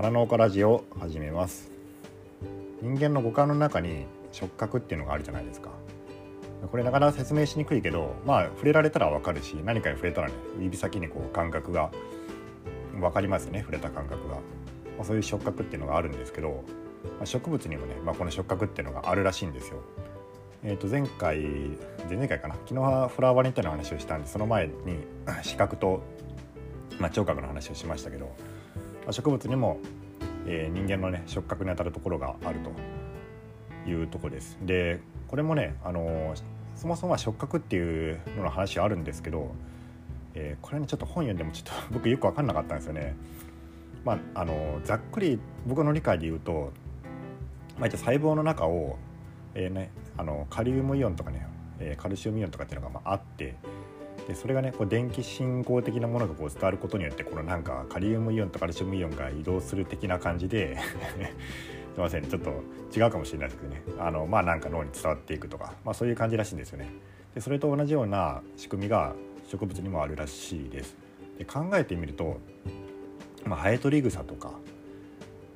[0.00, 1.70] 花農家ラジオを始めます。
[2.80, 5.68] 人間の五感の中に触覚っていうのがあるじゃないですか。
[6.70, 11.90] これなかなか説明しにくいけどまあ触れられたらわかるし何かに触れたらね指先にこう感覚が
[12.94, 14.40] 分かりますね触れた感覚が、ま
[15.02, 16.64] あ、そういう触覚っていうのがあるんですけど、
[17.18, 19.82] まあ、植物にもね、まあ、この触覚っていうのがあるらしいんですよ。
[20.62, 21.40] えー、と前回
[22.08, 22.54] 前々回かな？
[22.54, 24.72] 昨日はフラワーニットの話をしたんでその前に
[25.42, 26.02] 視覚と、
[26.98, 28.34] まあ、聴覚の話をしましたけど、
[29.10, 29.78] あ、植物にも、
[30.46, 34.58] えー、人間のね触覚にあたるところがあるというとこです。
[34.62, 36.42] でこれもね、あのー、
[36.74, 39.52] そもそもは触覚っていうのの話はあるんですけど、
[40.34, 43.14] えー、これねちょっと本読んでもちょっと 僕よく分かんなかったんですよね。
[44.04, 46.72] まああのざっくり僕の理解で言うと、
[47.78, 48.96] まあ、細胞の中を
[49.54, 51.46] えーね、あのカリウムイオンとかね、
[51.80, 53.56] え、カルシウムイオンとかっていうのがまああって
[54.30, 60.78] でそれがねこう電気信号的なものがこう伝わることによってこのなんかカリウムイオンとカルシウムイオンが移動する的な感じで
[61.94, 62.50] すいませんちょっと
[62.96, 66.90] 違うかもしれないですけどねあのまあなんか脳に伝わっていくとか、まあ、そういう感じらしいんですよね。
[67.34, 69.14] でそれと同じような仕組みが
[69.48, 70.96] 植物にもあるらしいです。
[71.36, 72.38] で考えてみると、
[73.44, 74.52] まあ、ハエトリグサとか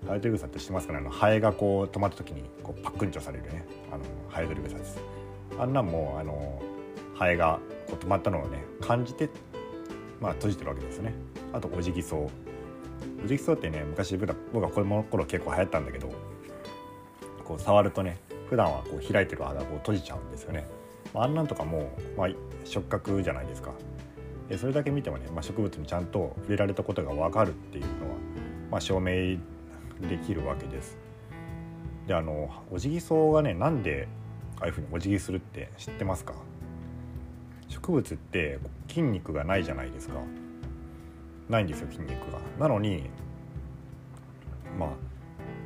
[0.08, 0.98] ハエトリグサって知ってますかね？
[0.98, 4.98] あのハエがこう止まった時にこうパックンチョされるねあのハエトリグサです
[5.60, 6.60] あんなんもあの
[7.14, 9.28] ハエがこう止まったのをね感じて
[10.20, 11.12] まあ閉じてるわけですね。
[11.52, 13.24] あとオジギソウ。
[13.24, 16.10] オジギソウってね昔僕は子供の頃結構流行ったんだけど
[17.44, 18.18] こう触るとね
[18.50, 20.66] 普段はこう開いてる肌を閉じちゃうんですよね。
[21.14, 22.28] あんなんとかも、まあ、
[22.64, 23.72] 触覚じゃないですか。
[24.58, 28.16] それだけ見てもね、まあ、植物にちゃんと触れられたことが分かるっていうのは、
[28.70, 29.38] まあ、証明
[30.08, 30.98] できるわけです。
[32.06, 34.08] であのお辞儀草がねなんで
[34.60, 36.34] ああいうふうにお辞儀するって知ってますか？
[37.68, 40.14] 植物って筋肉がないじゃないですか。
[41.48, 42.38] ないんですよ筋肉が。
[42.58, 43.10] なのに
[44.78, 44.88] まあ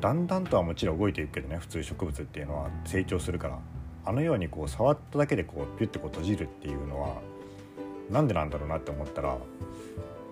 [0.00, 2.70] だんだんとはもちろん動いていくけどね普通植物っていうのは。
[2.84, 3.58] 成長するから。
[4.04, 7.20] あのようにこう触っただけでこうピュッてこう閉じるっていうのは
[8.10, 9.36] なんでなんだろうなって思ったら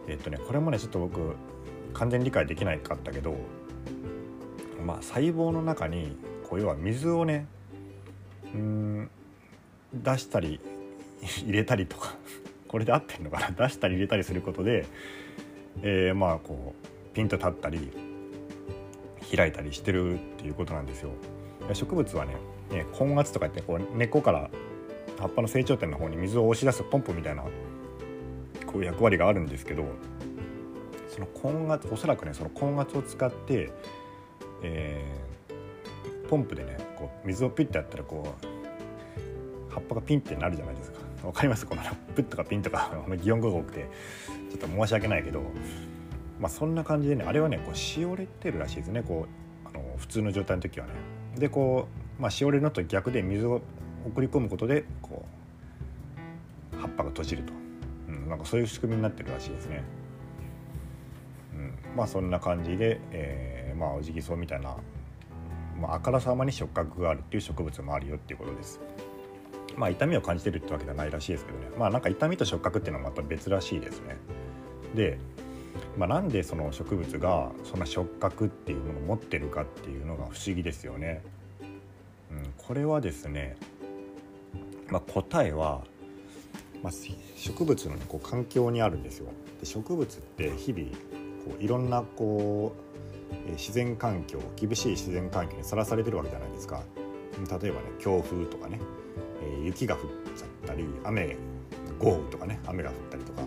[0.08, 1.34] えっとねこれもねちょっと僕
[1.92, 3.36] 完全に理解できないかったけど
[4.86, 6.16] まあ、細胞の中に
[6.48, 7.46] こう要は水をね
[8.54, 9.10] うん
[9.92, 10.60] 出したり
[11.44, 12.16] 入れたりとか
[12.68, 13.50] これで合ってるのかな？
[13.50, 14.86] 出したり入れたりすることで、
[15.82, 17.90] えー、まあこうピンと立ったり
[19.34, 21.10] 開いたりしてるっていうことなんですよ。
[21.72, 22.36] 植物はね
[23.00, 24.50] 根圧とかってこう根っこから
[25.18, 27.42] 葉っぱの成長点の方に水を押し出すポンプみたいな
[28.66, 29.84] こう役割があるんですけど
[31.08, 33.70] その根圧おそらくねその根圧を使って
[34.62, 40.95] えー、ポンプでねこう水をピッてやったらこう葉っぱがピンってなるじゃないですか
[41.26, 41.66] わかります？
[41.66, 41.82] この
[42.14, 42.90] プップとかピンとか
[43.22, 43.88] 擬音語が多くて
[44.50, 45.42] ちょっと申し訳ないけど
[46.40, 49.26] まあそんな感じでねあれはねこうしおれてるらしいですねこ
[49.64, 50.92] うあの普通の状態の時はね
[51.36, 51.88] でこ
[52.18, 53.60] う、まあ、しおれるのと逆で水を
[54.06, 55.24] 送り込むことでこ
[56.74, 57.52] う葉っぱが閉じると、
[58.08, 59.82] うん、なんかそういう仕組みになってるらしいですね。
[61.54, 64.76] うん、まあそんな感じで、えーまあ、オジギソウみたいな、
[65.80, 68.80] ま、あからさまに触覚があるっていう植物もあるよっていうことです。
[69.76, 74.16] まあ、痛みを感じてるってわけではないらしいですけどねまあなんか痛みと触覚っていうのはまた別らしいですね。
[74.94, 75.18] で、
[75.96, 81.22] まあ、なんでその植物がそんな触覚っていうものを持ってるかっていうのが不思議ですよね。
[82.30, 83.56] うん、これはですね、
[84.88, 85.84] まあ、答えは、
[86.82, 86.92] まあ、
[87.36, 89.28] 植物の、こう環境にあるんですよ。
[89.60, 90.90] で植物って日々
[91.44, 92.74] こういろんなこ
[93.46, 96.82] う自然環境厳しい自然環境にさらされてるわけじゃないですか
[97.60, 98.80] 例えばね強風とかね、
[99.46, 100.00] え雪が降っ
[100.36, 101.36] ちゃったり雨
[101.98, 103.42] 豪雨とかね雨が降ったりとか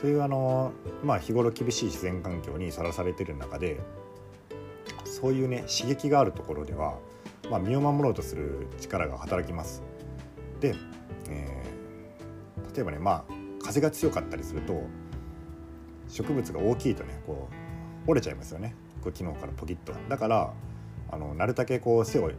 [0.00, 0.72] そういうあの
[1.04, 3.80] まあ日頃厳しい自然環境にさらされてる中で
[5.04, 6.98] そういうね刺激があるところでは、
[7.50, 9.82] まあ、身を守ろうとする力が働きます。
[10.60, 10.74] で、
[11.28, 13.32] えー、例えばねまあ
[13.62, 14.82] 風が強かったりすると
[16.08, 17.48] 植物が大きいとねこ
[18.06, 20.52] う折れちゃいますよねこう昨日からポキッとだから
[21.10, 22.30] あのなるだけこう背を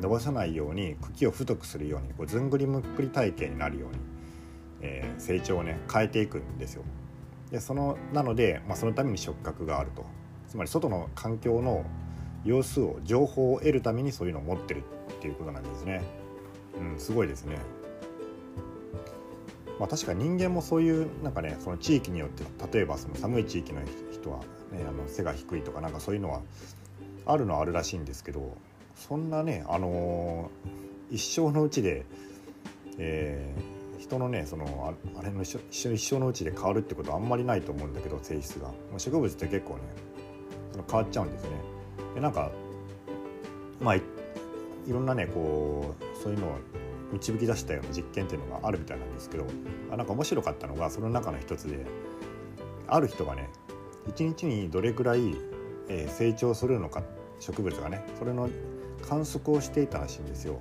[0.00, 3.98] 伸ばさないように茎を太くするようにこうずんぐりむっくり体型になるように、
[4.80, 6.82] えー、成長をね変えていくんですよ。
[7.50, 10.04] でそのなので、まあ、そのために触覚があると
[10.48, 11.84] つまり外の環境の
[12.44, 14.82] 様子を情報を得るためにそういうのを持ってる
[15.12, 16.02] っていうことなんですね。
[16.78, 17.58] うん、すごいですね。
[19.78, 23.80] まあ、確か人間もそういうなんかねその地域によって例えばその寒い地域の
[24.12, 26.42] 人は、ね、あの背が低いとかなんかそういうのは
[27.24, 28.56] あるのはあるらしいんですけど
[28.94, 32.04] そんなね、あのー、一生のうちで、
[32.98, 39.80] えー、人のねそのあれの一生一生のうちで変わるってことはあんまりないと思うんだけど性質が植物って結構ね
[40.88, 41.50] 変わっちゃうんですね。
[42.14, 42.50] でなんか
[43.80, 44.02] まあい
[44.88, 46.58] ろんなねこうそういうのを
[47.12, 49.46] 導き出したような実験っていうのがあるみたいなんですけど
[49.90, 51.84] あなんか面白かったのがその中の一つで
[52.86, 53.48] ある人がね
[54.08, 55.34] 一日にどれくらい、
[55.88, 57.02] えー、成長するのか
[57.40, 58.48] 植物がねそれの
[59.00, 60.60] 観測をしていたらしいんですよ。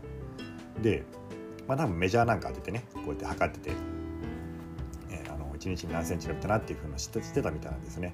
[0.81, 1.03] で、
[1.67, 3.75] まあ、多分メジャーなんか当ててねこうやって測ってて、
[5.11, 8.13] えー、あの1日に何センチ伸びたなっていうふうな知ってたみたいなんですね。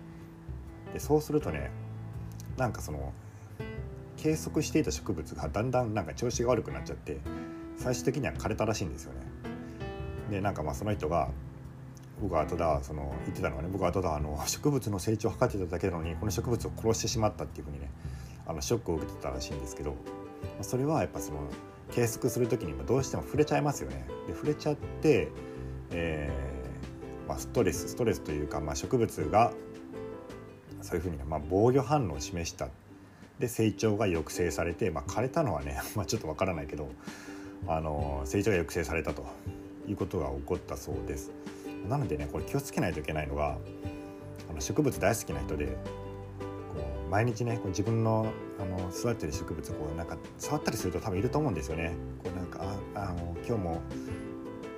[0.94, 1.72] でそうするとね
[2.57, 3.13] なんかその
[4.18, 7.19] 計測していた植物がだんだんなんか調子が悪くなっちゃって
[7.77, 9.19] 最終的には枯れたらしいんですよね。
[10.31, 11.30] でなんかまあその人が
[12.22, 17.92] 僕はただその言ってたのはね僕はただあの植物の成長を測ってただけなのにこの植物を殺してしまったっていうふうにね
[18.45, 19.95] あのショックを受けてたらしいんですけど
[20.62, 21.39] それはやっぱその
[21.92, 24.07] 計測する時にどうしても触れちゃいますよね。
[24.27, 25.30] で触れちゃって、
[25.92, 26.56] えー
[27.27, 29.51] まあ、ストレスストレスというか、まあ、植物が
[30.81, 32.69] そういうふうに、まあ、防御反応を示した
[33.39, 36.89] で成長が抑制されて、まあ、枯れたのはね、 まあ、ちょっとわからないけど
[37.68, 39.25] あの成長が抑制されたと
[39.88, 41.31] いうことが起こったそうです。
[41.89, 43.57] なのでねこれ気をつけないといけないのが
[44.50, 45.77] あの植物大好きな人で
[47.15, 51.94] 毎日ねこう自分のあの育ってる植物こうなんか触ったりすると多分いると思うんですよね。
[52.21, 52.59] こうなんか
[52.94, 53.81] ああの今日も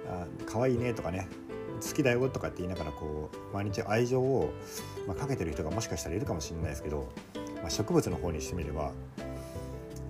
[0.07, 1.27] あ可愛いねとかね
[1.81, 4.53] 好きだよとかって言いながらこう毎日愛情を、
[5.07, 7.09] まあ、かけてる人がもしかしたらいるかもしれないですけど、
[7.55, 8.91] まあ、植物の方にしてみれば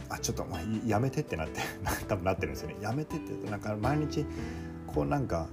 [0.09, 1.61] あちょっと、まあ、やめてってなって
[2.09, 4.25] 多分なってるんですよねやめてってなんか毎日
[4.85, 5.47] こうなんか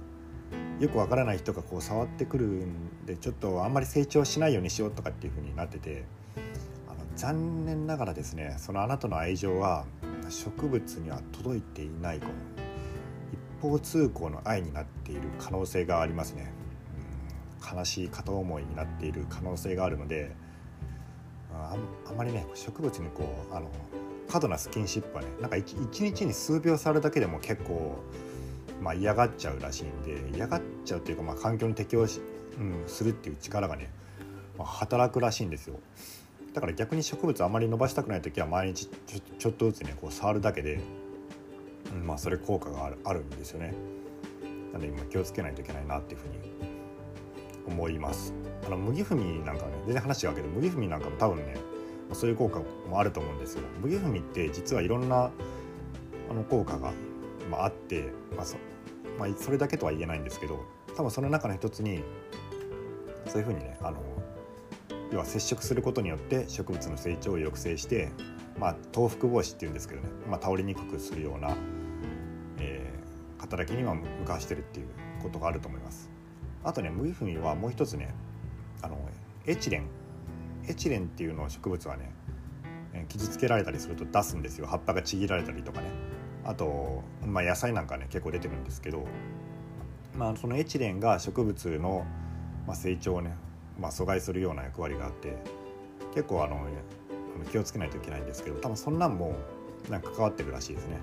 [0.81, 6.03] よくわからない人がこう触ってくるんでちょっとあんまり成長しないようにしようとかっていう風になってて
[7.15, 9.85] 残念ながらですねそのあなたの愛情は
[10.29, 12.31] 植物には届いていないこの
[13.31, 16.51] 一方通行の愛になっている可能性がありますね、
[17.71, 20.31] うん、悲しい片思いになっている可能性があるので
[21.53, 21.75] あ
[22.09, 23.69] あまりね植物にこうあの
[24.29, 27.97] 過度なスキンシップはねなんか一日に数秒触るだけでも結構
[28.81, 32.21] まあ、嫌がっちゃうらしいんで嫌がっちゃうっていうか、まあ、環境に適応し、
[32.59, 33.89] うん、するっていう力がね、
[34.57, 35.79] まあ、働くらしいんですよ。
[36.55, 40.79] だから逆に植物あまり伸ばしたくない時は毎日ちょちょっとずつねこう触るだけで、
[41.93, 43.73] うん、まあそれ効果があるあるんですよね。
[44.71, 46.35] なので今気をつけないといけないなっていうふうに
[47.67, 48.33] 思います。
[48.65, 51.57] あの麦踏みなんかね全然話違うけど麦踏みなんかも多分ね
[52.13, 53.63] そういう効果もあると思うんですよ。
[53.81, 55.29] 麦踏みって実はいろんな
[56.29, 56.93] あの効果が
[57.49, 58.57] まあ、あって、まあそ
[59.19, 60.65] まあ、それだけとは言えないんですけど
[60.95, 62.03] 多分その中の一つに
[63.27, 63.97] そういうふうにねあの
[65.11, 68.11] 要は接触することによって植物の成長を抑制して、
[68.59, 71.55] まあ、倒伏防止っていうんですけどね、まあ、倒れにくくするような、
[72.59, 74.87] えー、働きには向かしてるっていう
[75.21, 76.09] ことがあると思います。
[76.63, 78.13] あとね麦踏みはもう一つね
[78.81, 78.97] あの
[79.45, 79.87] エチレン。
[80.67, 82.11] エチレンっていうのを植物はね
[83.09, 84.67] 傷つけられたりすると出すんですよ。
[84.67, 85.87] 葉っぱがちぎられたりとかね。
[86.43, 89.05] あと、まあ、野菜なんかね結構出てるんですけど、
[90.17, 92.05] まあ、そのエチレンが植物の、
[92.65, 93.35] まあ、成長をね、
[93.79, 95.37] まあ、阻害するような役割があって
[96.13, 96.67] 結構あの
[97.51, 99.35] 気をつけないといけないんですけど多分そんなんも
[99.89, 100.97] なんか関わってるらしいですね。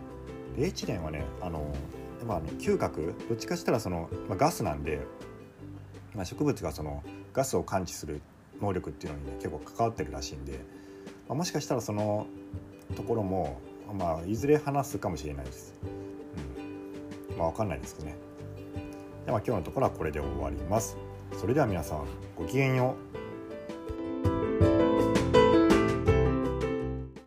[0.56, 1.72] でエチレンはねあの、
[2.26, 5.00] まあ、嗅覚どっちかしたらその、まあ、ガスなんで、
[6.14, 7.02] まあ、植物がその
[7.32, 8.20] ガスを感知する
[8.60, 10.52] 能力っていうのにね結構関わってるらしいんで、
[11.28, 12.26] まあ、もしかしたらその
[12.96, 13.58] ところも
[13.92, 15.74] まあいずれ話すかもしれないです。
[17.30, 18.16] うん、まあわかんないですけどね。
[19.26, 20.96] では今日のところはこれで終わります。
[21.38, 22.04] それでは皆さん
[22.36, 23.21] ごきげんよう。